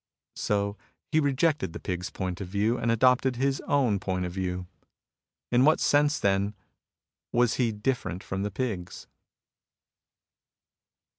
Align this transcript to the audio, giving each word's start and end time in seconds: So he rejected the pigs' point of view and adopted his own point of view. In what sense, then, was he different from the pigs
So 0.35 0.77
he 1.11 1.19
rejected 1.19 1.73
the 1.73 1.79
pigs' 1.79 2.09
point 2.09 2.41
of 2.41 2.47
view 2.47 2.75
and 2.75 2.89
adopted 2.89 3.35
his 3.35 3.61
own 3.67 3.99
point 3.99 4.25
of 4.25 4.31
view. 4.31 4.65
In 5.51 5.63
what 5.63 5.79
sense, 5.79 6.19
then, 6.19 6.55
was 7.31 7.57
he 7.61 7.71
different 7.71 8.23
from 8.23 8.41
the 8.41 8.49
pigs 8.49 9.05